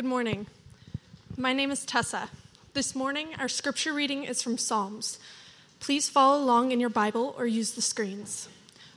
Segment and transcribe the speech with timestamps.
[0.00, 0.46] Good morning.
[1.36, 2.30] My name is Tessa.
[2.72, 5.18] This morning, our scripture reading is from Psalms.
[5.78, 8.48] Please follow along in your Bible or use the screens.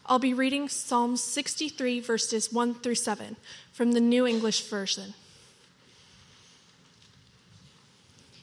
[0.06, 3.36] I'll be reading Psalms 63, verses 1 through 7
[3.74, 5.14] from the New English Version.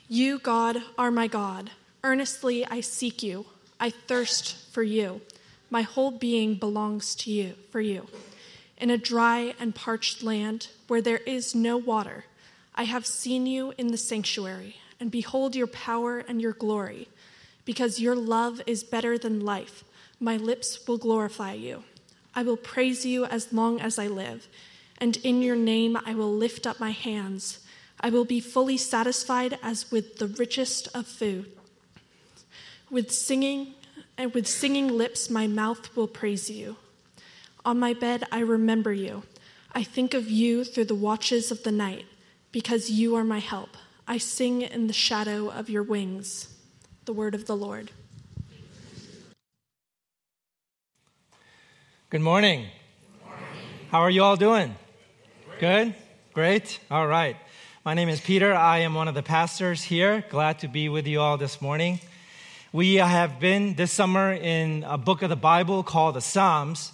[0.07, 1.71] You, God, are my God.
[2.05, 3.47] Earnestly I seek you.
[3.81, 5.23] I thirst for you.
[5.71, 8.09] My whole being belongs to you, for you.
[8.77, 12.25] In a dry and parched land where there is no water,
[12.81, 17.09] I have seen you in the sanctuary, and behold your power and your glory.
[17.67, 19.85] Because your love is better than life,
[20.18, 21.85] my lips will glorify you.
[22.35, 24.49] I will praise you as long as I live,
[24.96, 27.59] and in your name I will lift up my hands.
[28.01, 31.53] I will be fully satisfied as with the richest of food.
[32.91, 33.75] With singing
[34.17, 36.77] and with singing lips my mouth will praise you.
[37.62, 39.25] On my bed I remember you.
[39.75, 42.06] I think of you through the watches of the night,
[42.53, 43.77] because you are my help.
[44.09, 46.48] I sing in the shadow of your wings.
[47.05, 47.91] The word of the Lord.
[52.11, 52.67] Good morning.
[53.91, 54.75] How are you all doing?
[55.61, 55.95] Good?
[56.34, 56.81] Great?
[56.91, 57.37] All right.
[57.84, 58.53] My name is Peter.
[58.53, 60.25] I am one of the pastors here.
[60.28, 62.01] Glad to be with you all this morning.
[62.73, 66.93] We have been this summer in a book of the Bible called the Psalms.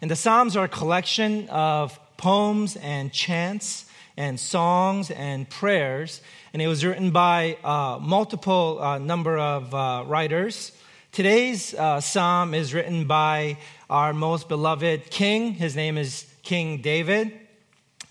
[0.00, 6.20] And the Psalms are a collection of poems and chants and songs and prayers.
[6.52, 10.72] And it was written by uh, multiple uh, number of uh, writers.
[11.12, 13.58] Today's uh, psalm is written by
[13.90, 15.52] our most beloved king.
[15.52, 17.32] His name is King David.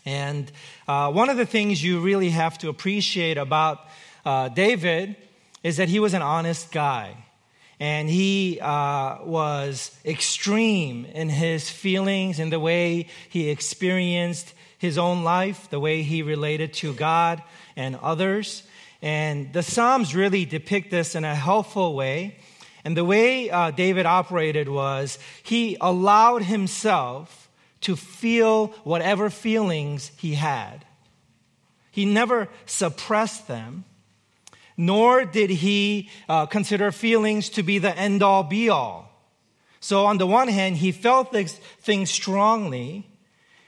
[0.05, 0.51] And
[0.87, 3.79] uh, one of the things you really have to appreciate about
[4.25, 5.15] uh, David
[5.63, 7.15] is that he was an honest guy.
[7.79, 15.23] And he uh, was extreme in his feelings, in the way he experienced his own
[15.23, 17.43] life, the way he related to God
[17.75, 18.63] and others.
[18.99, 22.39] And the Psalms really depict this in a helpful way.
[22.83, 27.47] And the way uh, David operated was he allowed himself
[27.81, 30.83] to feel whatever feelings he had.
[31.91, 33.85] He never suppressed them,
[34.75, 39.11] nor did he uh, consider feelings to be the end all be all.
[39.79, 43.10] So, on the one hand, he felt this thing strongly.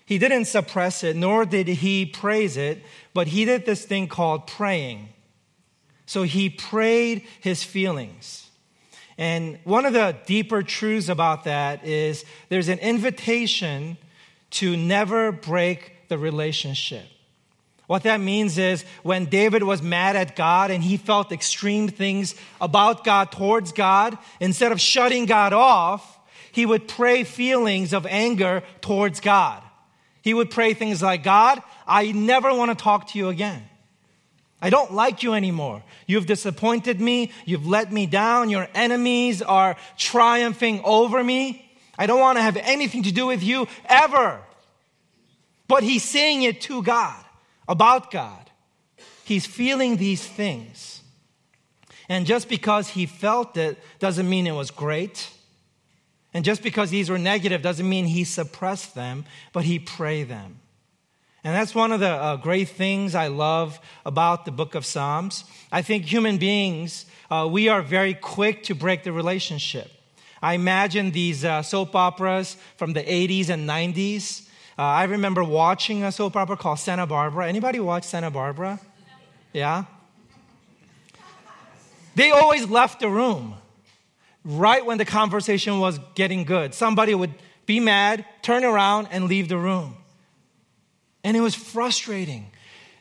[0.05, 2.83] He didn't suppress it, nor did he praise it,
[3.13, 5.09] but he did this thing called praying.
[6.05, 8.49] So, he prayed his feelings.
[9.17, 13.97] And one of the deeper truths about that is there's an invitation
[14.51, 17.05] to never break the relationship.
[17.87, 22.35] What that means is when David was mad at God and he felt extreme things
[22.61, 26.19] about God towards God, instead of shutting God off,
[26.51, 29.62] he would pray feelings of anger towards God.
[30.23, 33.61] He would pray things like, God, I never want to talk to you again.
[34.61, 35.83] I don't like you anymore.
[36.07, 37.33] You've disappointed me.
[37.45, 38.49] You've let me down.
[38.49, 41.69] Your enemies are triumphing over me.
[41.97, 44.39] I don't want to have anything to do with you ever.
[45.67, 47.21] But he's saying it to God,
[47.67, 48.49] about God.
[49.25, 51.01] He's feeling these things.
[52.07, 55.29] And just because he felt it doesn't mean it was great.
[56.33, 60.59] And just because these were negative doesn't mean he suppressed them, but he prayed them.
[61.43, 65.43] And that's one of the uh, great things I love about the book of Psalms.
[65.71, 69.91] I think human beings, uh, we are very quick to break the relationship.
[70.41, 74.47] I imagine these uh, soap operas from the 80s and 90s.
[74.77, 77.47] Uh, I remember watching a soap opera called Santa Barbara.
[77.47, 78.79] Anybody watch Santa Barbara?
[79.51, 79.83] Yeah?
[82.15, 83.55] They always left the room
[84.43, 86.73] right when the conversation was getting good.
[86.73, 87.33] Somebody would
[87.65, 89.95] be mad, turn around, and leave the room.
[91.23, 92.51] And it was frustrating.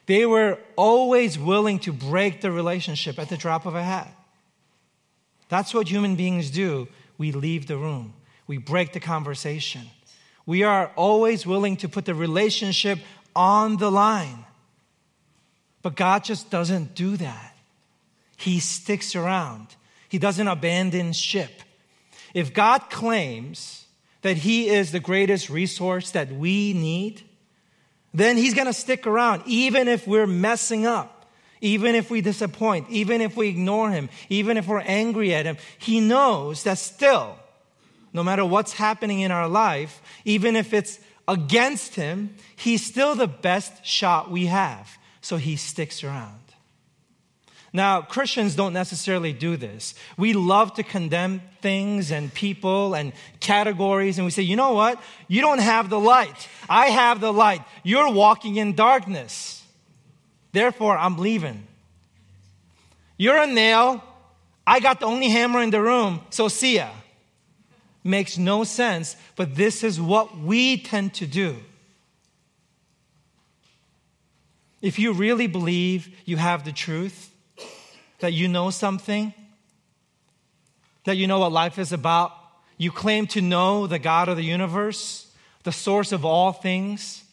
[0.06, 4.12] They were always willing to break the relationship at the drop of a hat.
[5.48, 6.88] That's what human beings do.
[7.19, 8.14] We leave the room,
[8.47, 9.82] we break the conversation.
[10.44, 12.98] We are always willing to put the relationship
[13.36, 14.44] on the line.
[15.83, 17.56] But God just doesn't do that.
[18.36, 19.68] He sticks around,
[20.12, 21.62] He doesn't abandon ship.
[22.34, 23.86] If God claims
[24.20, 27.22] that He is the greatest resource that we need,
[28.12, 31.24] then he's going to stick around, even if we're messing up,
[31.62, 35.56] even if we disappoint, even if we ignore him, even if we're angry at him.
[35.78, 37.38] He knows that still,
[38.12, 43.28] no matter what's happening in our life, even if it's against him, he's still the
[43.28, 44.98] best shot we have.
[45.22, 46.52] So he sticks around.
[47.72, 49.95] Now, Christians don't necessarily do this.
[50.19, 55.03] We love to condemn things and people and categories, and we say, you know what?
[55.27, 56.48] You don't have the light.
[56.69, 57.63] I have the light.
[57.83, 59.63] You're walking in darkness.
[60.53, 61.66] Therefore, I'm leaving.
[63.16, 64.04] You're a nail.
[64.66, 66.91] I got the only hammer in the room, so see ya.
[68.04, 71.57] Makes no sense, but this is what we tend to do.
[74.83, 77.32] If you really believe you have the truth,
[78.22, 79.34] that you know something,
[81.04, 82.33] that you know what life is about,
[82.78, 85.27] you claim to know the God of the universe,
[85.65, 87.24] the source of all things,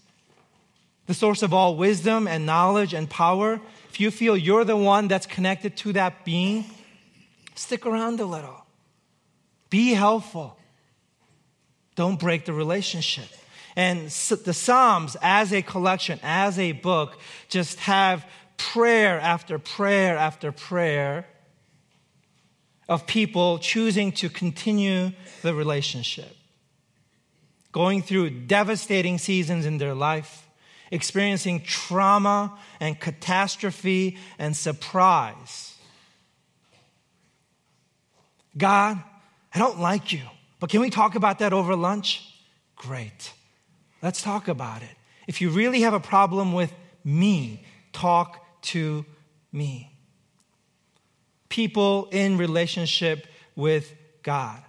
[1.05, 5.07] the source of all wisdom and knowledge and power, if you feel you're the one
[5.07, 6.65] that's connected to that being,
[7.53, 8.65] stick around a little.
[9.69, 10.57] Be helpful.
[11.95, 13.27] Don't break the relationship.
[13.75, 18.25] And the Psalms, as a collection, as a book, just have
[18.59, 21.25] prayer after prayer after prayer
[22.87, 25.11] of people choosing to continue
[25.41, 26.35] the relationship,
[27.71, 30.47] going through devastating seasons in their life,
[30.91, 35.75] experiencing trauma and catastrophe and surprise.
[38.57, 39.01] God,
[39.53, 40.23] I don't like you,
[40.59, 42.35] but can we talk about that over lunch?
[42.75, 43.33] Great.
[44.01, 44.95] Let's talk about it.
[45.27, 46.73] If you really have a problem with
[47.03, 47.63] me,
[47.93, 49.05] talk to
[49.51, 49.91] me.
[51.49, 54.61] People in relationship with God.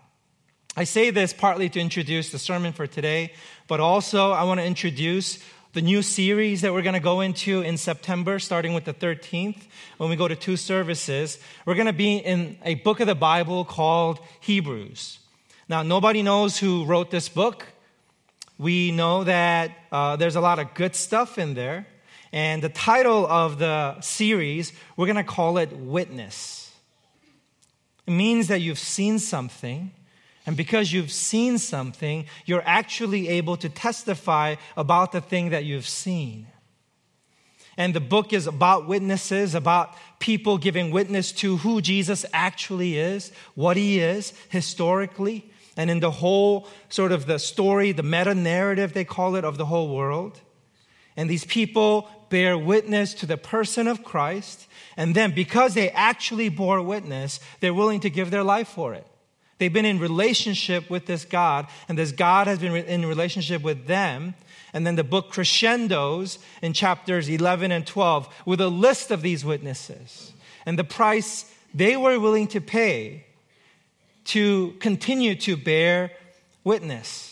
[0.76, 3.32] I say this partly to introduce the sermon for today,
[3.68, 5.38] but also I want to introduce
[5.72, 9.62] the new series that we're going to go into in September, starting with the 13th,
[9.98, 11.38] when we go to two services.
[11.64, 15.18] We're going to be in a book of the Bible called Hebrews.
[15.68, 17.66] Now, nobody knows who wrote this book.
[18.58, 21.86] We know that uh, there's a lot of good stuff in there.
[22.32, 26.72] And the title of the series, we're going to call it Witness.
[28.06, 29.92] It means that you've seen something
[30.46, 35.86] and because you've seen something, you're actually able to testify about the thing that you've
[35.86, 36.46] seen.
[37.76, 43.32] And the book is about witnesses, about people giving witness to who Jesus actually is,
[43.54, 48.92] what he is historically, and in the whole sort of the story, the meta narrative,
[48.92, 50.40] they call it, of the whole world.
[51.16, 54.66] And these people bear witness to the person of Christ.
[54.96, 59.06] And then, because they actually bore witness, they're willing to give their life for it.
[59.58, 63.86] They've been in relationship with this God, and this God has been in relationship with
[63.86, 64.34] them.
[64.72, 69.44] And then the book crescendos in chapters 11 and 12 with a list of these
[69.44, 70.32] witnesses
[70.64, 73.24] and the price they were willing to pay
[74.24, 76.12] to continue to bear
[76.64, 77.29] witness.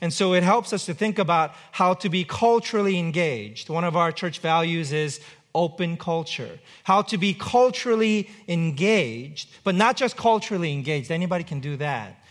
[0.00, 3.70] And so it helps us to think about how to be culturally engaged.
[3.70, 5.20] One of our church values is
[5.54, 11.76] open culture, how to be culturally engaged, but not just culturally engaged, anybody can do
[11.78, 12.22] that,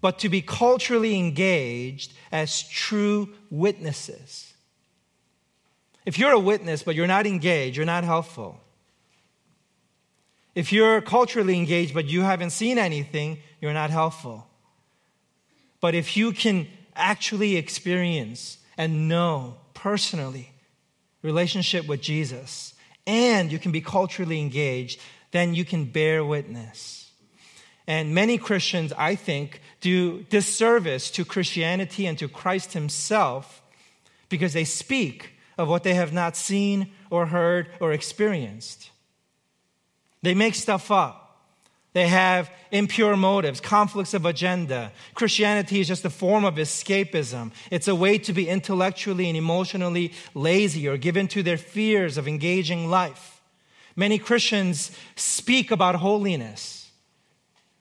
[0.00, 4.54] but to be culturally engaged as true witnesses.
[6.06, 8.60] If you're a witness, but you're not engaged, you're not helpful.
[10.54, 14.46] If you're culturally engaged, but you haven't seen anything, you're not helpful.
[15.80, 20.52] But if you can actually experience and know personally
[21.22, 22.74] relationship with Jesus
[23.06, 25.00] and you can be culturally engaged,
[25.32, 27.10] then you can bear witness.
[27.86, 33.62] And many Christians, I think, do disservice to Christianity and to Christ Himself
[34.28, 38.90] because they speak of what they have not seen or heard or experienced.
[40.22, 41.21] They make stuff up.
[41.92, 44.92] They have impure motives, conflicts of agenda.
[45.14, 47.52] Christianity is just a form of escapism.
[47.70, 52.26] It's a way to be intellectually and emotionally lazy or given to their fears of
[52.26, 53.42] engaging life.
[53.94, 56.90] Many Christians speak about holiness,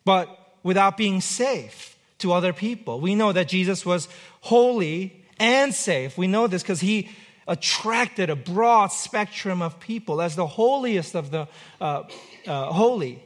[0.03, 2.99] but without being safe to other people.
[2.99, 4.09] We know that Jesus was
[4.41, 6.17] holy and safe.
[6.17, 7.09] We know this because he
[7.47, 11.47] attracted a broad spectrum of people as the holiest of the
[11.79, 12.03] uh,
[12.45, 13.23] uh, holy.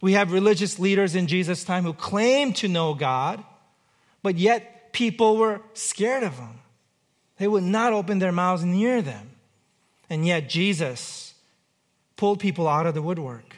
[0.00, 3.44] We have religious leaders in Jesus' time who claimed to know God,
[4.22, 6.60] but yet people were scared of them.
[7.38, 9.30] They would not open their mouths near them.
[10.08, 11.34] And yet Jesus
[12.16, 13.56] pulled people out of the woodwork.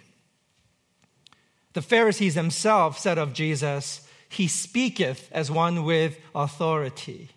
[1.72, 7.30] The Pharisees themselves said of Jesus, He speaketh as one with authority,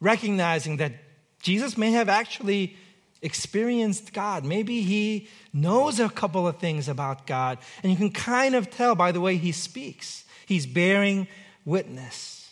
[0.00, 0.92] recognizing that
[1.42, 2.76] Jesus may have actually
[3.22, 4.44] experienced God.
[4.44, 7.58] Maybe he knows a couple of things about God.
[7.82, 10.24] And you can kind of tell by the way he speaks.
[10.44, 11.28] He's bearing
[11.64, 12.50] witness.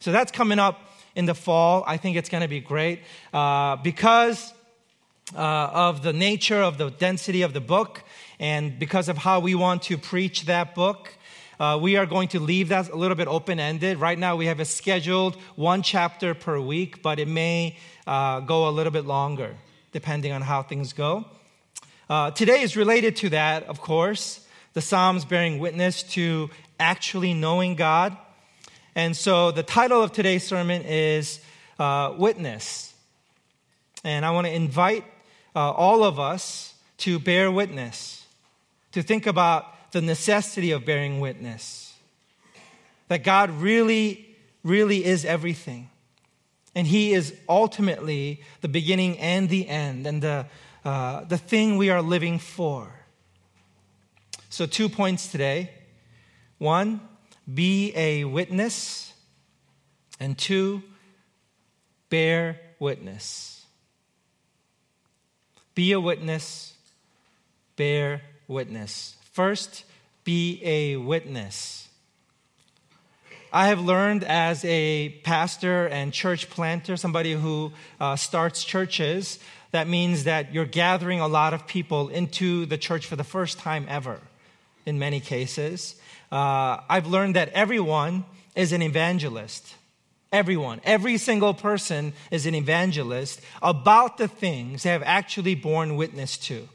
[0.00, 0.78] So that's coming up
[1.16, 1.82] in the fall.
[1.86, 3.00] I think it's going to be great
[3.32, 4.52] uh, because
[5.34, 8.02] uh, of the nature of the density of the book
[8.38, 11.16] and because of how we want to preach that book.
[11.58, 13.98] Uh, we are going to leave that a little bit open ended.
[13.98, 18.68] Right now, we have a scheduled one chapter per week, but it may uh, go
[18.68, 19.54] a little bit longer
[19.92, 21.24] depending on how things go.
[22.10, 27.76] Uh, today is related to that, of course, the Psalms bearing witness to actually knowing
[27.76, 28.16] God.
[28.96, 31.40] And so the title of today's sermon is
[31.78, 32.92] uh, Witness.
[34.02, 35.04] And I want to invite
[35.54, 38.26] uh, all of us to bear witness,
[38.92, 41.94] to think about the necessity of bearing witness.
[43.08, 45.88] That God really, really is everything.
[46.74, 50.46] And He is ultimately the beginning and the end, and the,
[50.84, 52.92] uh, the thing we are living for.
[54.50, 55.70] So, two points today.
[56.58, 57.00] One,
[57.52, 59.12] be a witness.
[60.18, 60.82] And two,
[62.08, 63.64] bear witness.
[65.74, 66.74] Be a witness,
[67.76, 69.16] bear witness.
[69.34, 69.84] First,
[70.22, 71.88] be a witness.
[73.52, 79.40] I have learned as a pastor and church planter, somebody who uh, starts churches,
[79.72, 83.58] that means that you're gathering a lot of people into the church for the first
[83.58, 84.20] time ever,
[84.86, 85.96] in many cases.
[86.30, 89.74] Uh, I've learned that everyone is an evangelist.
[90.30, 96.38] Everyone, every single person is an evangelist about the things they have actually borne witness
[96.38, 96.68] to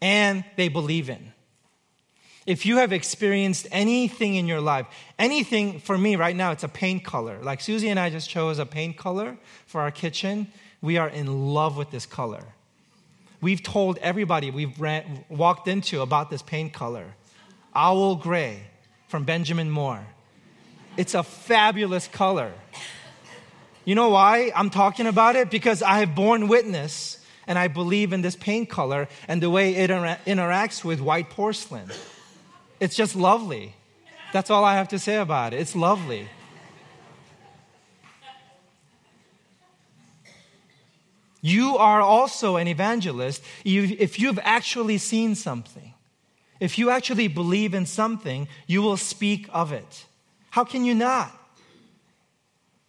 [0.00, 1.32] and they believe in.
[2.46, 4.86] If you have experienced anything in your life,
[5.18, 7.38] anything for me right now, it's a paint color.
[7.42, 10.48] Like Susie and I just chose a paint color for our kitchen.
[10.80, 12.42] We are in love with this color.
[13.40, 17.14] We've told everybody we've ran, walked into about this paint color
[17.74, 18.62] Owl Gray
[19.08, 20.04] from Benjamin Moore.
[20.96, 22.52] It's a fabulous color.
[23.84, 25.50] You know why I'm talking about it?
[25.50, 27.19] Because I have borne witness
[27.50, 31.30] and I believe in this paint color and the way it inter- interacts with white
[31.30, 31.90] porcelain.
[32.78, 33.74] It's just lovely.
[34.32, 35.58] That's all I have to say about it.
[35.58, 36.28] It's lovely.
[41.40, 45.94] You are also an evangelist if you've actually seen something.
[46.60, 50.04] If you actually believe in something, you will speak of it.
[50.50, 51.36] How can you not?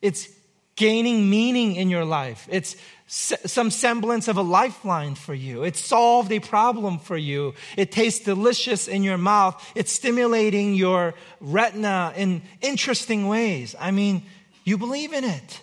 [0.03, 0.29] It's
[0.75, 2.47] gaining meaning in your life.
[2.51, 2.75] It's
[3.13, 5.63] some semblance of a lifeline for you.
[5.63, 7.55] It solved a problem for you.
[7.75, 9.61] It tastes delicious in your mouth.
[9.75, 13.75] It's stimulating your retina in interesting ways.
[13.77, 14.23] I mean,
[14.63, 15.59] you believe in it.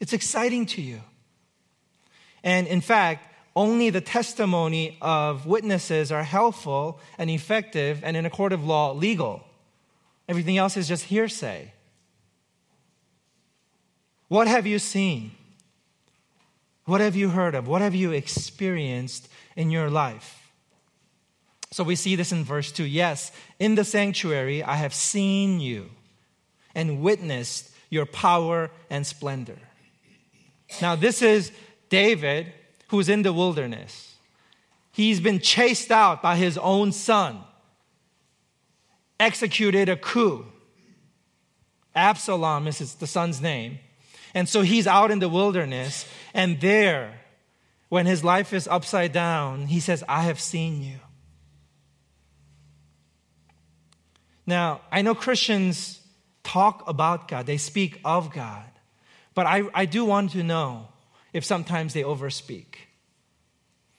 [0.00, 1.00] It's exciting to you.
[2.44, 8.30] And in fact, only the testimony of witnesses are helpful and effective and in a
[8.30, 9.42] court of law legal.
[10.28, 11.72] Everything else is just hearsay.
[14.28, 15.32] What have you seen?
[16.84, 17.68] What have you heard of?
[17.68, 20.52] What have you experienced in your life?
[21.70, 22.84] So we see this in verse 2.
[22.84, 25.90] Yes, in the sanctuary I have seen you
[26.74, 29.58] and witnessed your power and splendor.
[30.80, 31.52] Now, this is
[31.88, 32.52] David
[32.88, 34.16] who's in the wilderness.
[34.92, 37.40] He's been chased out by his own son,
[39.18, 40.46] executed a coup.
[41.94, 43.78] Absalom is the son's name.
[44.34, 47.20] And so he's out in the wilderness, and there,
[47.88, 50.98] when his life is upside down, he says, I have seen you.
[54.46, 56.00] Now, I know Christians
[56.42, 58.64] talk about God, they speak of God,
[59.34, 60.88] but I, I do want to know
[61.32, 62.74] if sometimes they overspeak,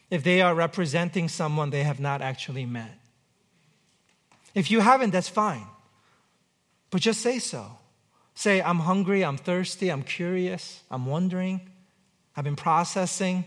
[0.10, 3.00] if they are representing someone they have not actually met.
[4.54, 5.66] If you haven't, that's fine,
[6.90, 7.78] but just say so.
[8.36, 11.62] Say, I'm hungry, I'm thirsty, I'm curious, I'm wondering,
[12.36, 13.46] I've been processing,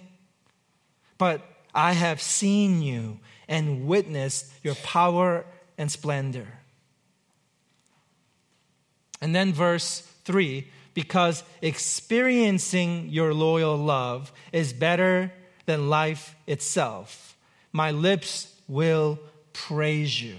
[1.18, 1.42] but
[1.74, 5.44] I have seen you and witnessed your power
[5.76, 6.46] and splendor.
[9.20, 10.66] And then verse 3
[10.96, 15.30] because experiencing your loyal love is better
[15.66, 17.36] than life itself.
[17.70, 19.18] My lips will
[19.52, 20.36] praise you.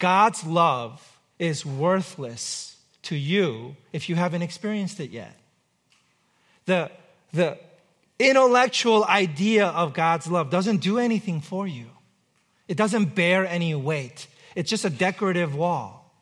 [0.00, 1.11] God's love
[1.42, 5.36] is worthless to you if you haven't experienced it yet.
[6.66, 6.88] The,
[7.32, 7.58] the
[8.20, 11.86] intellectual idea of God's love doesn't do anything for you,
[12.68, 14.28] it doesn't bear any weight.
[14.54, 16.14] It's just a decorative wall.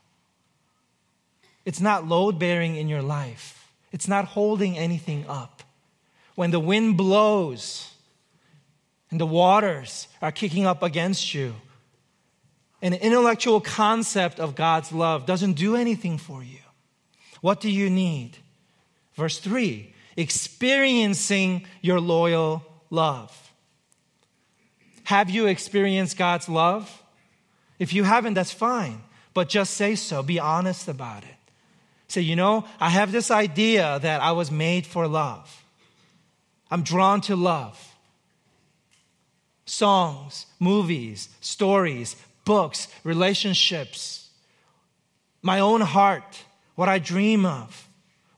[1.65, 5.63] It's not load bearing in your life, it's not holding anything up.
[6.35, 7.93] When the wind blows
[9.11, 11.57] and the waters are kicking up against you,
[12.83, 16.59] an intellectual concept of God's love doesn't do anything for you.
[17.41, 18.39] What do you need?
[19.15, 23.53] Verse 3 experiencing your loyal love.
[25.05, 27.03] Have you experienced God's love?
[27.79, 29.03] If you haven't, that's fine.
[29.33, 30.23] But just say so.
[30.23, 31.37] Be honest about it.
[32.09, 35.65] Say, you know, I have this idea that I was made for love.
[36.71, 37.95] I'm drawn to love.
[39.65, 44.29] Songs, movies, stories, books, relationships,
[45.43, 46.45] my own heart,
[46.75, 47.89] what I dream of,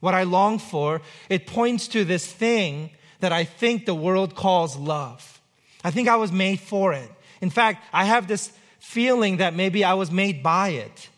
[0.00, 2.90] what I long for, it points to this thing
[3.20, 5.40] that I think the world calls love.
[5.84, 7.10] I think I was made for it.
[7.40, 11.08] In fact, I have this feeling that maybe I was made by it,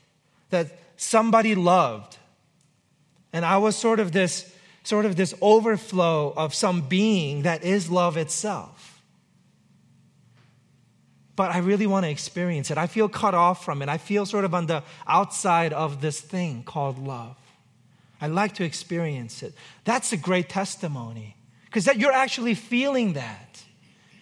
[0.51, 2.17] that somebody loved.
[3.33, 7.91] And I was sort of this sort of this overflow of some being that is
[7.91, 8.94] love itself.
[11.37, 12.79] But I really want to experience it.
[12.79, 13.89] I feel cut off from it.
[13.89, 17.37] I feel sort of on the outside of this thing called love.
[18.21, 19.55] I like to experience it.
[19.85, 21.37] That's a great testimony
[21.67, 23.63] because that you're actually feeling that.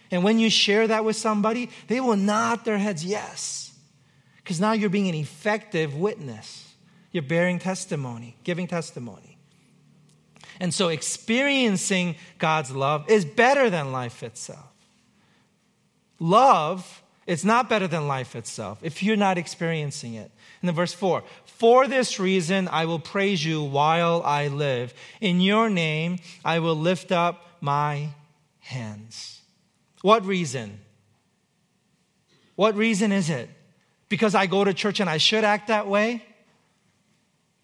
[0.09, 3.73] And when you share that with somebody, they will nod their heads yes.
[4.37, 6.73] Because now you're being an effective witness.
[7.11, 9.37] You're bearing testimony, giving testimony.
[10.59, 14.71] And so experiencing God's love is better than life itself.
[16.19, 20.31] Love is not better than life itself if you're not experiencing it.
[20.61, 24.93] And then verse 4 For this reason I will praise you while I live.
[25.21, 28.09] In your name I will lift up my
[28.59, 29.41] hands.
[30.01, 30.79] What reason?
[32.55, 33.49] What reason is it?
[34.09, 36.23] Because I go to church and I should act that way?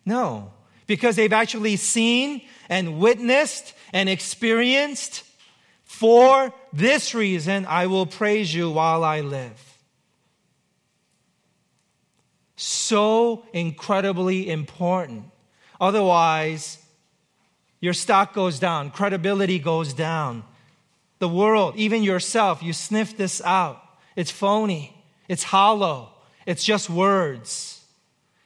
[0.05, 0.53] No.
[0.87, 5.23] Because they've actually seen and witnessed and experienced.
[5.89, 9.59] For this reason, I will praise you while I live.
[12.55, 15.25] So incredibly important.
[15.81, 16.77] Otherwise,
[17.81, 20.43] your stock goes down, credibility goes down
[21.17, 23.81] the world, even yourself, you sniff this out.
[24.15, 24.95] It's phony,
[25.27, 26.13] it's hollow,
[26.45, 27.83] it's just words,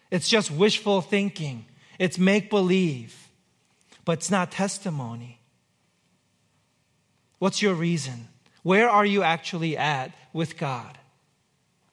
[0.10, 1.66] it's just wishful thinking,
[2.00, 3.28] it's make believe,
[4.06, 5.43] but it's not testimony.
[7.44, 8.30] What's your reason?
[8.62, 10.98] Where are you actually at with God?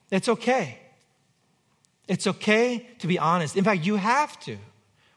[0.08, 0.78] It's okay.
[2.06, 3.56] It's okay to be honest.
[3.56, 4.56] In fact, you have to.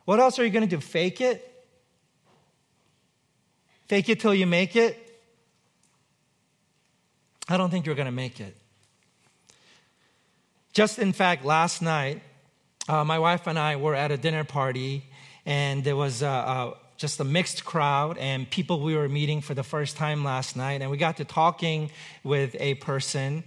[0.05, 0.81] What else are you going to do?
[0.81, 1.63] Fake it?
[3.88, 4.97] Fake it till you make it?
[7.47, 8.58] I don't think you're going to make it.
[10.73, 12.23] Just in fact, last night,
[12.89, 15.03] uh, my wife and I were at a dinner party,
[15.45, 19.53] and there was a, uh, just a mixed crowd and people we were meeting for
[19.53, 20.82] the first time last night.
[20.82, 21.91] And we got to talking
[22.23, 23.43] with a person,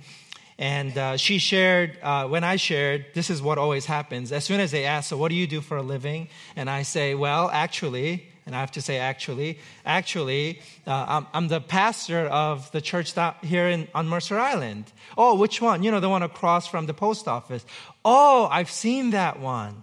[0.58, 4.32] and uh, she shared, uh, when I shared, this is what always happens.
[4.32, 6.28] As soon as they ask, So, what do you do for a living?
[6.56, 11.48] And I say, Well, actually, and I have to say, actually, actually, uh, I'm, I'm,
[11.48, 14.92] the pastor of the church here in, on Mercer Island.
[15.18, 15.82] Oh, which one?
[15.82, 17.66] You know, the one across from the post office.
[18.04, 19.82] Oh, I've seen that one.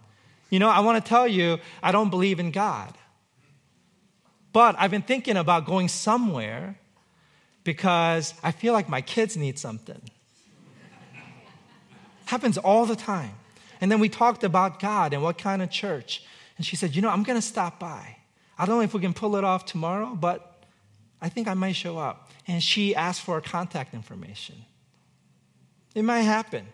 [0.50, 2.94] You know, I want to tell you, I don't believe in God.
[4.54, 6.78] But I've been thinking about going somewhere
[7.64, 10.02] because I feel like my kids need something.
[12.26, 13.34] Happens all the time.
[13.82, 16.24] And then we talked about God and what kind of church.
[16.58, 18.18] And she said, You know, I'm going to stop by.
[18.58, 20.64] I don't know if we can pull it off tomorrow, but
[21.22, 22.30] I think I might show up.
[22.48, 24.56] And she asked for contact information.
[25.96, 26.68] It might happen.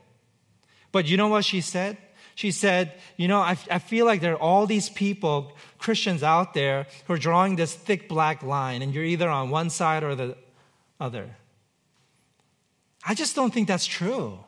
[0.92, 1.98] But you know what she said?
[2.40, 6.54] She said, You know, I, I feel like there are all these people, Christians out
[6.54, 10.16] there, who are drawing this thick black line, and you're either on one side or
[10.16, 10.38] the
[11.02, 11.36] other.
[13.04, 14.40] I just don't think that's true.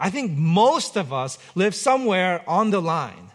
[0.00, 3.30] I think most of us live somewhere on the line.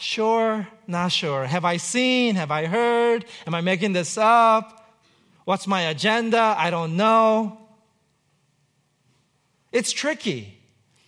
[0.00, 1.44] Sure, not sure.
[1.44, 2.34] Have I seen?
[2.34, 3.24] Have I heard?
[3.46, 4.96] Am I making this up?
[5.44, 6.56] What's my agenda?
[6.58, 7.56] I don't know.
[9.70, 10.58] It's tricky.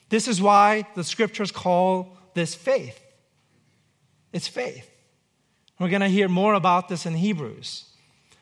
[0.08, 3.00] This is why the scriptures call this faith.
[4.32, 4.90] It's faith.
[5.78, 7.84] We're going to hear more about this in Hebrews.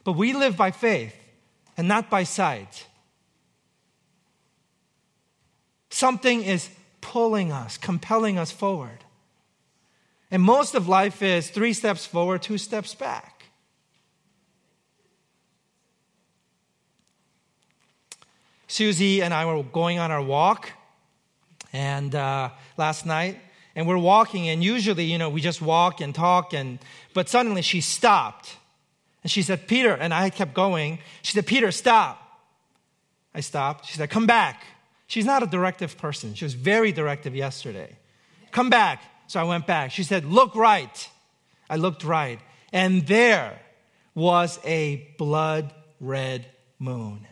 [0.05, 1.15] But we live by faith
[1.77, 2.87] and not by sight.
[5.91, 6.69] Something is
[7.01, 9.05] pulling us, compelling us forward.
[10.31, 13.45] And most of life is three steps forward, two steps back.
[18.67, 20.71] Susie and I were going on our walk,
[21.73, 23.39] and uh, last night,
[23.75, 26.79] and we're walking, and usually, you know, we just walk and talk, and
[27.15, 28.57] but suddenly she stopped,
[29.23, 30.99] and she said, "Peter," and I kept going.
[31.23, 32.19] She said, "Peter, stop."
[33.35, 33.87] I stopped.
[33.87, 34.65] She said, "Come back."
[35.13, 36.33] She's not a directive person.
[36.33, 37.99] She was very directive yesterday.
[38.51, 39.03] Come back.
[39.27, 39.91] So I went back.
[39.91, 41.09] She said, Look right.
[41.69, 42.41] I looked right.
[42.73, 43.61] And there
[44.15, 46.47] was a blood red
[46.79, 47.27] moon.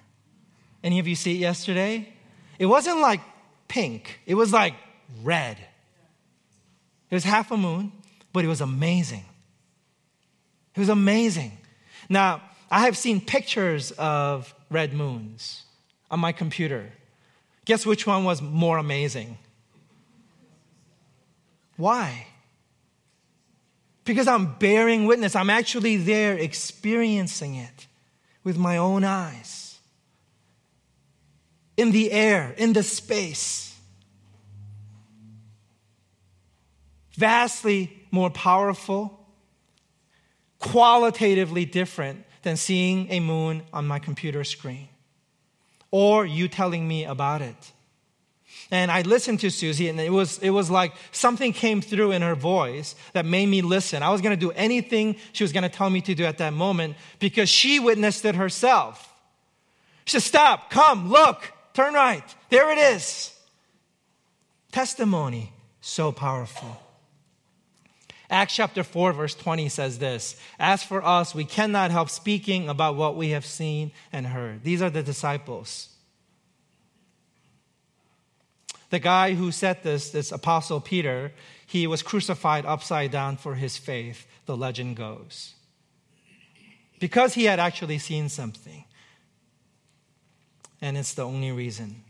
[0.85, 2.12] Any of you see it yesterday?
[2.59, 3.22] it wasn't like
[3.71, 4.75] pink, it was like
[5.23, 5.57] red.
[7.09, 7.93] It was half a moon,
[8.33, 9.25] but it was amazing.
[10.75, 11.57] It was amazing.
[12.09, 15.63] Now, I have seen pictures of red moons
[16.11, 16.91] on my computer.
[17.65, 19.39] Guess which one was more amazing?
[21.77, 22.27] Why?
[24.05, 25.37] Because I'm bearing witness.
[25.37, 27.87] I'm actually there experiencing it
[28.43, 29.60] with my own eyes.
[31.81, 33.75] In the air, in the space.
[37.12, 39.19] Vastly more powerful,
[40.59, 44.88] qualitatively different than seeing a moon on my computer screen
[45.90, 47.73] or you telling me about it.
[48.71, 52.21] And I listened to Susie, and it was, it was like something came through in
[52.21, 54.03] her voice that made me listen.
[54.03, 56.37] I was going to do anything she was going to tell me to do at
[56.38, 59.07] that moment because she witnessed it herself.
[60.05, 62.35] She said, Stop, come, look, turn right.
[62.51, 63.35] There it is.
[64.73, 66.81] Testimony, so powerful.
[68.29, 72.97] Acts chapter 4, verse 20 says this As for us, we cannot help speaking about
[72.97, 74.62] what we have seen and heard.
[74.62, 75.88] These are the disciples.
[78.90, 81.33] The guy who said this, this apostle Peter,
[81.64, 85.55] he was crucified upside down for his faith, the legend goes.
[86.99, 88.85] Because he had actually seen something.
[90.83, 92.03] And it's the only reason.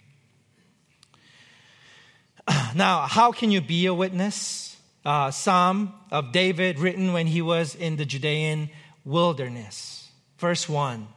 [2.75, 4.71] Now, how can you be a witness?
[5.05, 8.71] uh, psalm of David written when he was in the Judean
[9.05, 10.11] wilderness.
[10.39, 11.09] Verse 1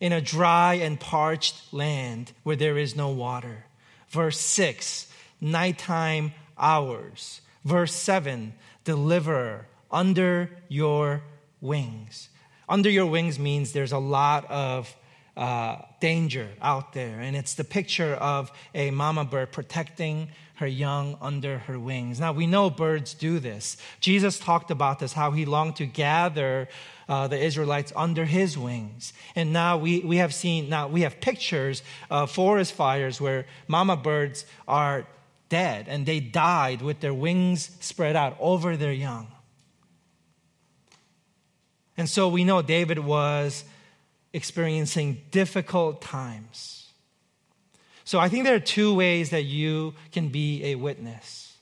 [0.00, 3.64] In a dry and parched land where there is no water.
[4.08, 7.40] Verse 6 Nighttime hours.
[7.64, 11.22] Verse 7 Deliverer under your
[11.60, 12.28] wings.
[12.68, 14.94] Under your wings means there's a lot of
[15.36, 17.20] uh, danger out there.
[17.20, 22.18] And it's the picture of a mama bird protecting her young under her wings.
[22.18, 23.76] Now, we know birds do this.
[24.00, 26.68] Jesus talked about this, how he longed to gather
[27.08, 29.12] uh, the Israelites under his wings.
[29.34, 33.96] And now we, we have seen, now we have pictures of forest fires where mama
[33.96, 35.06] birds are
[35.48, 39.28] dead and they died with their wings spread out over their young.
[41.98, 43.64] And so we know David was
[44.36, 46.92] experiencing difficult times.
[48.04, 51.56] So I think there are two ways that you can be a witness,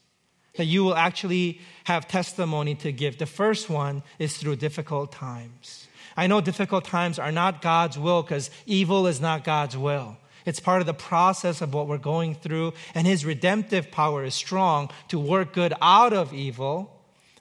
[0.56, 3.16] that you will actually have testimony to give.
[3.16, 5.87] The first one is through difficult times.
[6.16, 10.16] I know difficult times are not God's will because evil is not God's will.
[10.44, 14.34] It's part of the process of what we're going through, and His redemptive power is
[14.34, 16.90] strong to work good out of evil,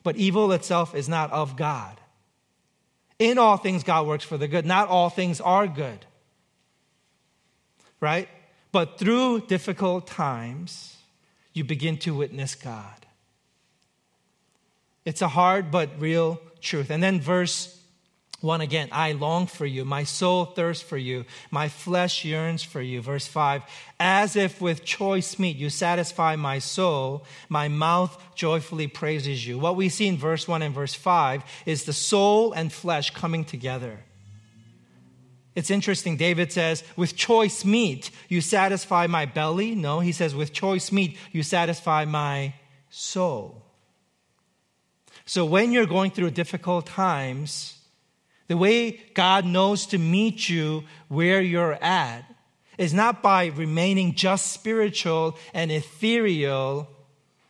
[0.04, 2.00] but evil itself is not of God.
[3.24, 4.66] In all things, God works for the good.
[4.66, 6.06] Not all things are good.
[8.02, 8.28] Right?
[8.74, 10.98] But through difficult times,
[11.54, 13.06] you begin to witness God.
[15.06, 16.90] It's a hard but real truth.
[16.90, 17.80] And then verse
[18.44, 19.86] 1 again, I long for you.
[19.86, 21.24] My soul thirsts for you.
[21.50, 23.02] My flesh yearns for you.
[23.02, 23.64] Verse 5
[24.02, 29.58] As if with choice meat you satisfy my soul, my mouth joyfully praises you.
[29.58, 33.46] What we see in verse 1 and verse 5 is the soul and flesh coming
[33.46, 34.04] together.
[35.56, 36.18] It's interesting.
[36.18, 39.74] David says, With choice meat you satisfy my belly.
[39.74, 42.56] No, he says, With choice meat you satisfy my
[42.90, 43.64] soul.
[45.26, 47.80] So when you're going through difficult times,
[48.48, 52.24] the way God knows to meet you where you're at
[52.78, 56.90] is not by remaining just spiritual and ethereal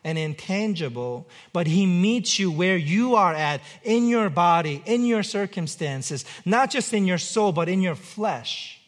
[0.03, 5.23] and intangible, but He meets you where you are at in your body, in your
[5.23, 8.82] circumstances, not just in your soul, but in your flesh.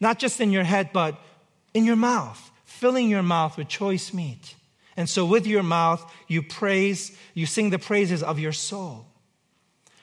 [0.00, 1.20] Not just in your head, but
[1.74, 4.54] in your mouth, filling your mouth with choice meat.
[4.96, 9.06] And so, with your mouth, you praise, you sing the praises of your soul.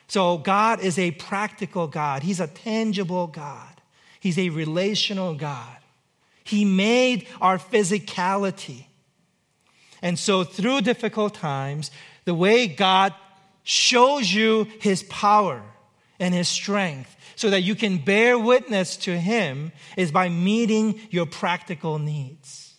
[0.09, 2.23] So God is a practical God.
[2.23, 3.81] He's a tangible God.
[4.19, 5.77] He's a relational God.
[6.43, 8.85] He made our physicality.
[10.01, 11.91] And so through difficult times,
[12.25, 13.13] the way God
[13.63, 15.61] shows you his power
[16.19, 21.27] and his strength so that you can bear witness to him is by meeting your
[21.27, 22.73] practical needs.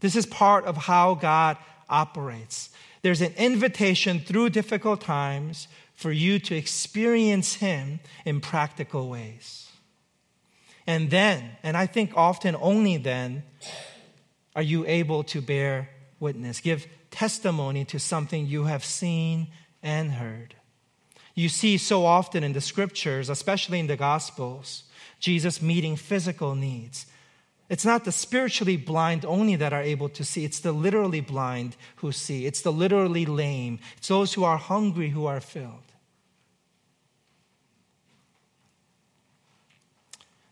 [0.00, 2.70] This is part of how God operates.
[3.06, 9.70] There's an invitation through difficult times for you to experience Him in practical ways.
[10.88, 13.44] And then, and I think often only then,
[14.56, 15.88] are you able to bear
[16.18, 19.52] witness, give testimony to something you have seen
[19.84, 20.56] and heard.
[21.36, 24.82] You see so often in the scriptures, especially in the Gospels,
[25.20, 27.06] Jesus meeting physical needs.
[27.68, 31.76] It's not the spiritually blind only that are able to see, it's the literally blind
[31.96, 35.82] who see, it's the literally lame, it's those who are hungry who are filled.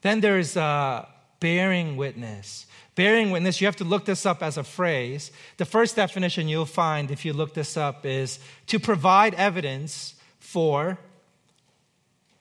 [0.03, 1.07] Then there's uh,
[1.41, 2.67] bearing witness.
[2.95, 5.33] Bearing witness, you have to look this up as a phrase.
[5.57, 10.99] The first definition you'll find if you look this up is to provide evidence for,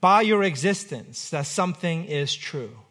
[0.02, 2.83] by your existence, that something is true.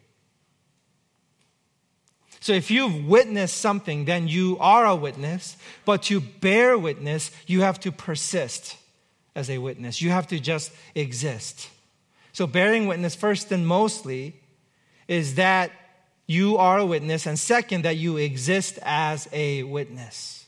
[2.43, 5.55] So if you've witnessed something, then you are a witness.
[5.85, 8.75] But to bear witness, you have to persist
[9.33, 10.01] as a witness.
[10.01, 11.69] You have to just exist.
[12.33, 14.41] So bearing witness, first and mostly,
[15.07, 15.71] is that
[16.27, 20.45] you are a witness, and second, that you exist as a witness.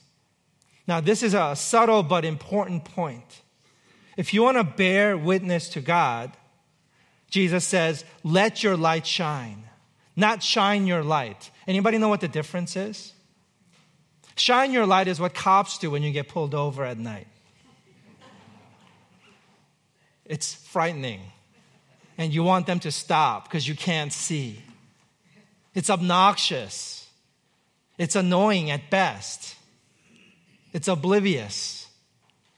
[0.86, 3.40] Now, this is a subtle but important point.
[4.18, 6.36] If you want to bear witness to God,
[7.30, 9.64] Jesus says, let your light shine,
[10.16, 11.50] not shine your light.
[11.68, 13.12] Anybody know what the difference is?
[14.36, 17.26] Shine your light is what cops do when you get pulled over at night.
[20.24, 21.20] It's frightening.
[22.18, 24.62] And you want them to stop because you can't see.
[25.74, 27.08] It's obnoxious.
[27.98, 29.54] It's annoying at best.
[30.72, 31.88] It's oblivious.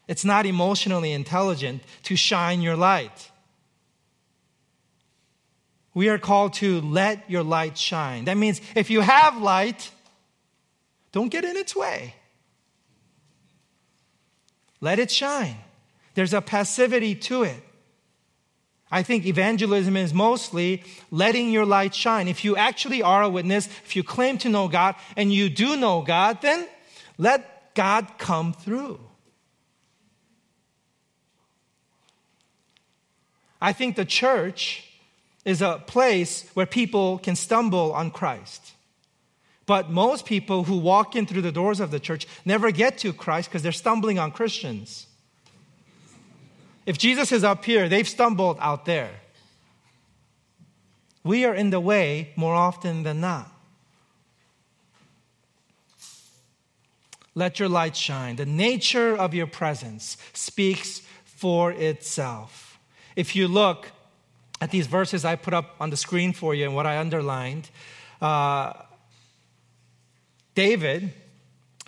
[0.06, 3.30] It's not emotionally intelligent to shine your light.
[5.98, 8.26] We are called to let your light shine.
[8.26, 9.90] That means if you have light,
[11.10, 12.14] don't get in its way.
[14.80, 15.56] Let it shine.
[16.14, 17.60] There's a passivity to it.
[18.92, 22.28] I think evangelism is mostly letting your light shine.
[22.28, 25.76] If you actually are a witness, if you claim to know God and you do
[25.76, 26.68] know God, then
[27.18, 29.00] let God come through.
[33.60, 34.84] I think the church
[35.48, 38.72] is a place where people can stumble on Christ.
[39.64, 43.14] But most people who walk in through the doors of the church never get to
[43.14, 45.06] Christ because they're stumbling on Christians.
[46.84, 49.10] If Jesus is up here, they've stumbled out there.
[51.24, 53.50] We are in the way more often than not.
[57.34, 58.36] Let your light shine.
[58.36, 62.78] The nature of your presence speaks for itself.
[63.16, 63.92] If you look
[64.60, 67.70] at these verses I put up on the screen for you and what I underlined,
[68.20, 68.72] uh,
[70.54, 71.12] David,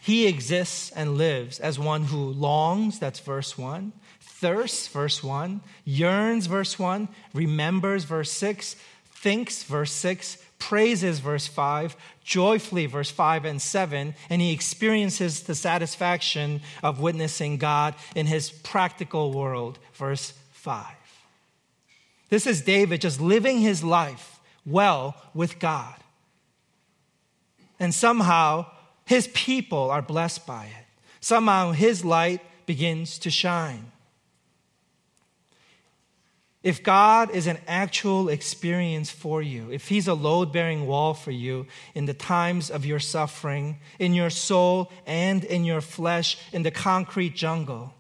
[0.03, 6.47] he exists and lives as one who longs, that's verse 1, thirsts, verse 1, yearns,
[6.47, 8.77] verse 1, remembers, verse 6,
[9.17, 15.55] thinks, verse 6, praises, verse 5, joyfully, verse 5 and 7, and he experiences the
[15.55, 20.87] satisfaction of witnessing God in his practical world, verse 5.
[22.31, 25.97] This is David just living his life well with God.
[27.79, 28.67] And somehow
[29.05, 30.87] his people are blessed by it.
[31.21, 33.91] Somehow his light begins to shine.
[36.63, 41.31] If God is an actual experience for you, if He's a load bearing wall for
[41.31, 46.63] you in the times of your suffering, in your soul and in your flesh, in
[46.63, 47.95] the concrete jungle,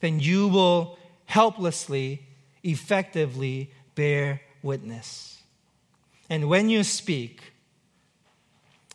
[0.00, 2.26] then you will helplessly,
[2.62, 5.42] effectively bear witness.
[6.28, 7.52] And when you speak,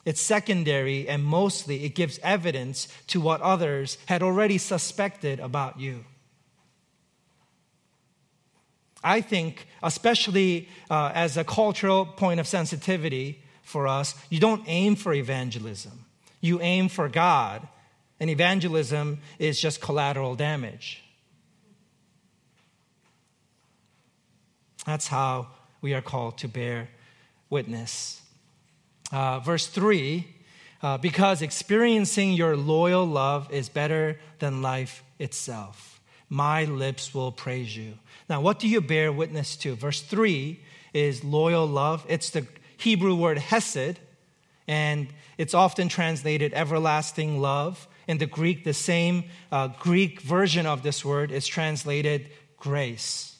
[0.06, 6.06] it's secondary and mostly it gives evidence to what others had already suspected about you.
[9.04, 14.96] I think, especially uh, as a cultural point of sensitivity for us, you don't aim
[14.96, 16.06] for evangelism.
[16.42, 17.68] You aim for God,
[18.20, 21.05] and evangelism is just collateral damage.
[24.86, 25.48] That's how
[25.82, 26.90] we are called to bear
[27.50, 28.22] witness.
[29.12, 30.28] Uh, verse 3
[30.86, 36.00] uh, because experiencing your loyal love is better than life itself.
[36.30, 37.94] My lips will praise you.
[38.30, 39.76] Now, what do you bear witness to?
[39.76, 40.60] Verse 3
[40.94, 42.06] is loyal love.
[42.08, 42.46] It's the
[42.78, 44.00] Hebrew word hesed,
[44.68, 45.08] and
[45.40, 47.88] it's often translated everlasting love.
[48.08, 53.35] In the Greek, the same uh, Greek version of this word is translated grace.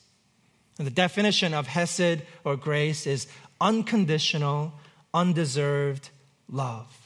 [0.78, 3.28] And the definition of hesed or grace is
[3.62, 4.74] unconditional,
[5.14, 6.10] undeserved
[6.50, 7.06] love.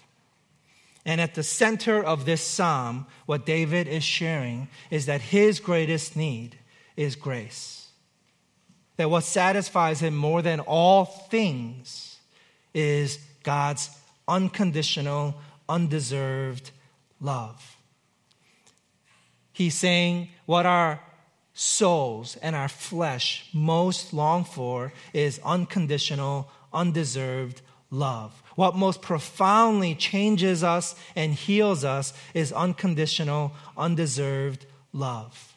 [1.06, 6.16] And at the center of this psalm, what David is sharing is that his greatest
[6.16, 6.58] need
[6.98, 7.88] is grace.
[8.98, 12.18] That what satisfies him more than all things
[12.74, 13.90] is God's
[14.28, 15.36] unconditional,
[15.68, 16.72] undeserved
[17.22, 17.78] love.
[19.54, 21.00] He's saying what our
[21.60, 28.32] souls and our flesh most long for is unconditional, undeserved love.
[28.56, 35.54] What most profoundly changes us and heals us is unconditional, undeserved love.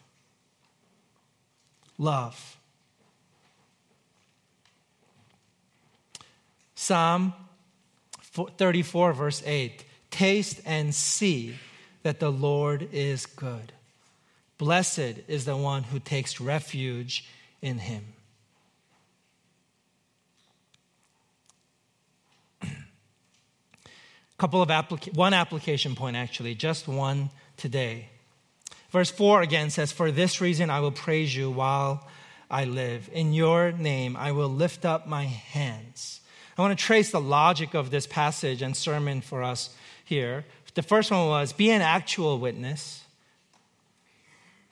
[1.97, 2.57] Love.
[6.75, 7.33] Psalm
[8.19, 11.55] 34, verse 8 Taste and see
[12.01, 13.71] that the Lord is good.
[14.57, 17.27] Blessed is the one who takes refuge
[17.61, 18.03] in him.
[24.37, 28.09] couple of applica- one application point actually just one today.
[28.91, 32.07] Verse 4 again says for this reason i will praise you while
[32.51, 33.09] i live.
[33.11, 36.21] In your name i will lift up my hands.
[36.57, 40.45] I want to trace the logic of this passage and sermon for us here.
[40.75, 43.02] The first one was be an actual witness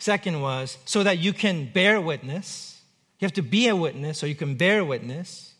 [0.01, 2.81] second was so that you can bear witness
[3.19, 5.51] you have to be a witness so you can bear witness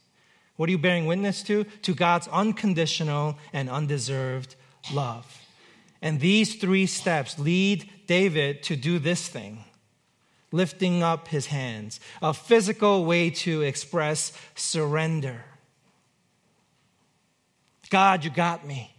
[0.62, 1.63] what are you bearing witness to?
[1.63, 4.56] To God's unconditional and undeserved
[4.93, 5.41] love.
[6.04, 9.63] And these three steps lead David to do this thing
[10.51, 15.45] lifting up his hands, a physical way to express surrender.
[17.89, 18.93] God, you got me.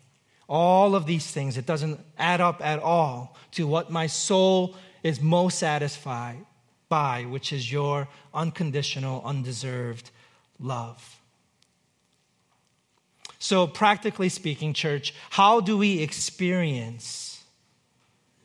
[0.48, 5.20] All of these things, it doesn't add up at all to what my soul is
[5.20, 6.44] most satisfied
[6.88, 10.10] by, which is your unconditional, undeserved
[10.60, 11.20] love.
[13.38, 17.42] So, practically speaking, church, how do we experience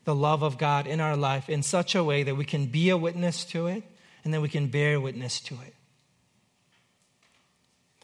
[0.05, 2.89] the love of God in our life in such a way that we can be
[2.89, 3.83] a witness to it
[4.23, 5.75] and then we can bear witness to it?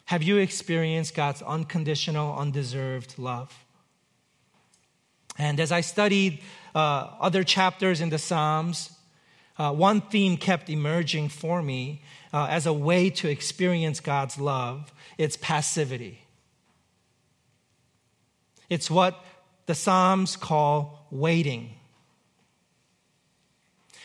[0.04, 3.63] Have you experienced God's unconditional, undeserved love?
[5.38, 6.40] And as I studied
[6.74, 8.90] uh, other chapters in the Psalms,
[9.58, 14.92] uh, one theme kept emerging for me uh, as a way to experience God's love
[15.16, 16.22] it's passivity.
[18.68, 19.24] It's what
[19.66, 21.70] the Psalms call waiting.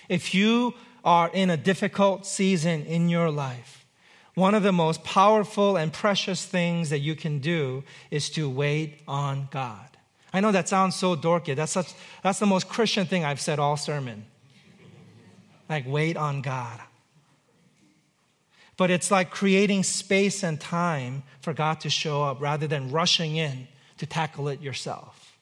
[0.07, 3.85] If you are in a difficult season in your life,
[4.35, 9.01] one of the most powerful and precious things that you can do is to wait
[9.07, 9.97] on God.
[10.31, 11.55] I know that sounds so dorky.
[11.55, 14.25] That's, such, that's the most Christian thing I've said all sermon.
[15.67, 16.79] Like, wait on God.
[18.77, 23.35] But it's like creating space and time for God to show up rather than rushing
[23.35, 25.37] in to tackle it yourself.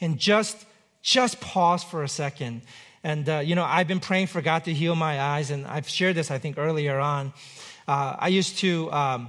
[0.00, 0.66] And just,
[1.02, 2.62] just pause for a second.
[3.04, 5.88] And, uh, you know, I've been praying for God to heal my eyes, and I've
[5.88, 7.32] shared this, I think, earlier on.
[7.86, 9.28] Uh, I used to, um,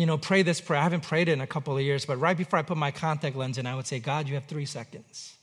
[0.00, 0.80] you know, pray this prayer.
[0.80, 2.90] I haven't prayed it in a couple of years, but right before I put my
[2.90, 5.34] contact lens in, I would say, God, you have three seconds.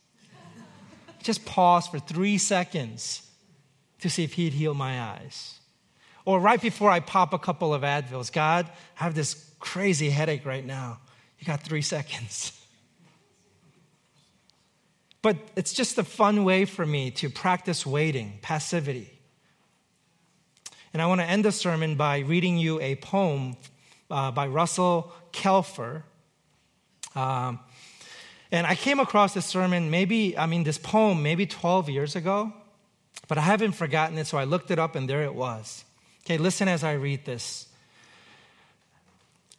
[1.21, 3.21] Just pause for three seconds
[3.99, 5.59] to see if He'd heal my eyes.
[6.25, 8.67] Or right before I pop a couple of Advils, God,
[8.99, 11.01] I have this crazy headache right now.
[11.37, 12.59] You got three seconds.
[15.21, 19.19] But it's just a fun way for me to practice waiting, passivity.
[20.93, 23.55] And I want to end the sermon by reading you a poem
[24.09, 26.03] uh, by Russell Kelfer.
[27.15, 27.59] Um,
[28.51, 32.53] and I came across this sermon, maybe, I mean, this poem, maybe 12 years ago,
[33.27, 35.83] but I haven't forgotten it, so I looked it up and there it was.
[36.25, 37.67] Okay, listen as I read this.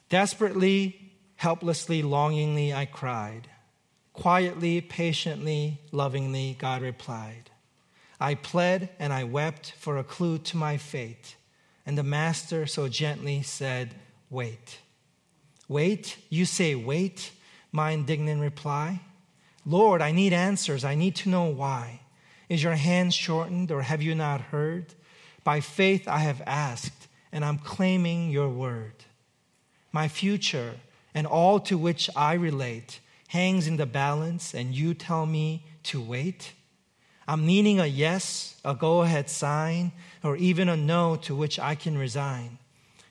[0.09, 3.49] Desperately, helplessly, longingly, I cried.
[4.15, 7.51] Quietly, patiently, lovingly, God replied.
[8.21, 11.37] I pled and I wept for a clue to my fate.
[11.87, 13.95] And the master so gently said,
[14.31, 14.79] Wait.
[15.69, 16.17] Wait?
[16.29, 17.33] You say, Wait?
[17.71, 19.01] My indignant reply.
[19.67, 20.85] Lord, I need answers.
[20.85, 22.01] I need to know why.
[22.49, 24.95] Is your hand shortened or have you not heard?
[25.45, 29.05] By faith I have asked, and I'm claiming your word.
[29.93, 30.75] My future
[31.15, 36.01] and all to which I relate hangs in the balance, and you tell me to
[36.01, 36.53] wait?
[37.27, 39.93] I'm needing a yes, a go ahead sign,
[40.25, 42.59] or even a no to which I can resign.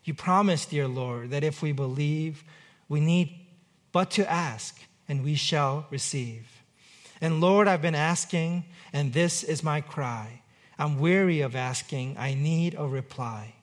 [0.07, 2.45] You promised, dear Lord, that if we believe,
[2.87, 3.45] we need
[3.91, 4.79] but to ask,
[5.09, 6.63] and we shall receive.
[7.19, 10.43] And Lord, I've been asking, and this is my cry.
[10.79, 13.55] I'm weary of asking, I need a reply.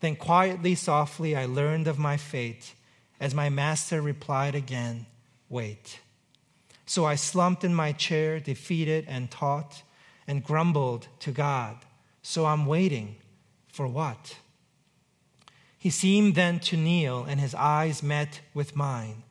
[0.00, 2.72] Then quietly, softly, I learned of my fate
[3.20, 5.04] as my master replied again,
[5.50, 6.00] Wait.
[6.86, 9.82] So I slumped in my chair, defeated and taut,
[10.26, 11.76] and grumbled to God.
[12.22, 13.16] So I'm waiting
[13.68, 14.36] for what?
[15.82, 19.24] He seemed then to kneel, and his eyes met with mine,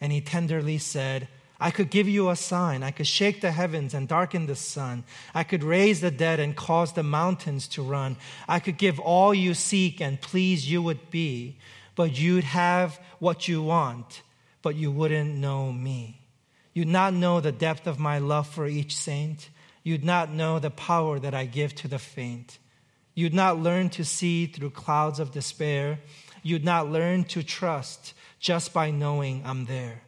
[0.00, 1.28] and he tenderly said,
[1.60, 2.82] I could give you a sign.
[2.82, 5.04] I could shake the heavens and darken the sun.
[5.34, 8.16] I could raise the dead and cause the mountains to run.
[8.48, 11.58] I could give all you seek and please you would be,
[11.94, 14.22] but you'd have what you want,
[14.62, 16.22] but you wouldn't know me.
[16.72, 19.50] You'd not know the depth of my love for each saint.
[19.82, 22.56] You'd not know the power that I give to the faint.
[23.18, 25.98] You'd not learn to see through clouds of despair.
[26.44, 30.02] You'd not learn to trust just by knowing I'm there.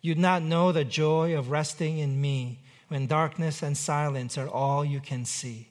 [0.00, 4.84] You'd not know the joy of resting in me when darkness and silence are all
[4.84, 5.70] you can see.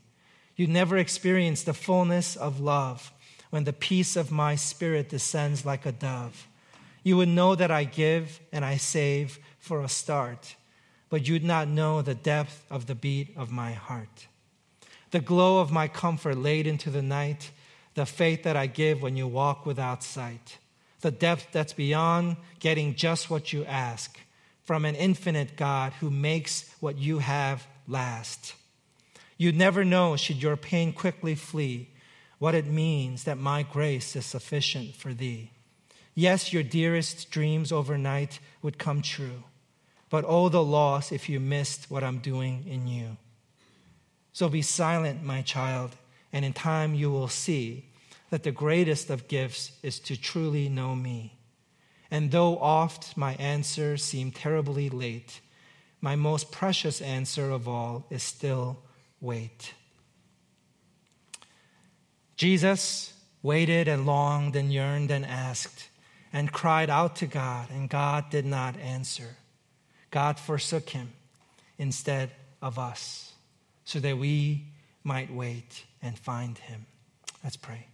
[0.57, 3.13] You'd never experience the fullness of love
[3.51, 6.45] when the peace of my spirit descends like a dove.
[7.03, 10.57] You would know that I give and I save for a start,
[11.09, 14.27] but you'd not know the depth of the beat of my heart.
[15.11, 17.51] The glow of my comfort laid into the night,
[17.93, 20.57] the faith that I give when you walk without sight
[21.01, 24.19] the depth that's beyond getting just what you ask
[24.63, 28.53] from an infinite God who makes what you have last.
[29.37, 31.89] You'd never know, should your pain quickly flee,
[32.37, 35.51] what it means that my grace is sufficient for thee.
[36.13, 39.43] Yes, your dearest dreams overnight would come true,
[40.09, 43.17] but oh, the loss if you missed what I'm doing in you.
[44.33, 45.95] So be silent, my child,
[46.31, 47.85] and in time you will see
[48.29, 51.37] that the greatest of gifts is to truly know me.
[52.09, 55.41] And though oft my answers seem terribly late,
[55.99, 58.79] my most precious answer of all is still
[59.19, 59.73] wait.
[62.37, 63.13] Jesus
[63.43, 65.89] waited and longed and yearned and asked
[66.33, 69.35] and cried out to God, and God did not answer.
[70.09, 71.11] God forsook him
[71.77, 73.30] instead of us
[73.85, 74.65] so that we
[75.03, 76.85] might wait and find him.
[77.43, 77.87] Let's pray.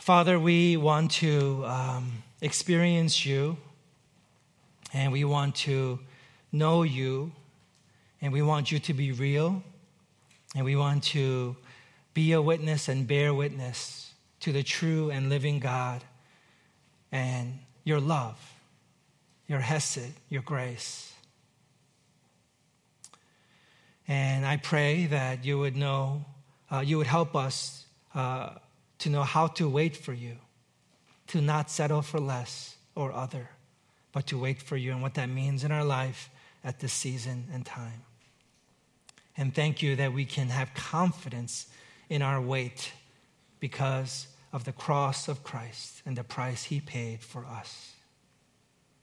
[0.00, 3.58] Father, we want to um, experience you
[4.94, 5.98] and we want to
[6.50, 7.32] know you
[8.22, 9.62] and we want you to be real
[10.54, 11.56] and we want to
[12.14, 16.02] be a witness and bear witness to the true and living God
[17.12, 18.47] and your love,
[19.48, 21.12] your hesed, your grace.
[24.06, 26.24] And I pray that you would know,
[26.70, 27.84] uh, you would help us
[28.14, 28.50] uh,
[29.00, 30.36] to know how to wait for you,
[31.28, 33.48] to not settle for less or other,
[34.12, 36.30] but to wait for you and what that means in our life
[36.64, 38.02] at this season and time.
[39.36, 41.68] And thank you that we can have confidence
[42.08, 42.92] in our wait
[43.60, 47.92] because of the cross of Christ and the price he paid for us.